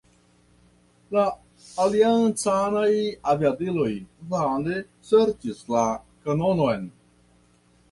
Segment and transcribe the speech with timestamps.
[1.15, 1.25] La
[1.83, 2.89] aliancanaj
[3.35, 3.91] aviadiloj
[4.33, 4.81] vane
[5.13, 5.87] serĉis la
[6.27, 6.91] kanonon.